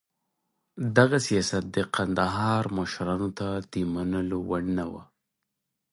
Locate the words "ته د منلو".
3.37-4.37